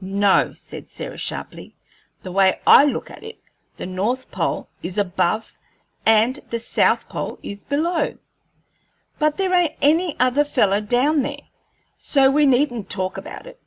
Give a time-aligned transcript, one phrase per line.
[0.00, 1.74] "No," said Sarah, sharply.
[2.22, 3.40] "The way I look at it,
[3.78, 5.58] the north pole is above
[6.06, 8.16] and the south pole is below;
[9.18, 11.48] but there ain't any other feller down there,
[11.96, 13.60] so we needn't talk about it.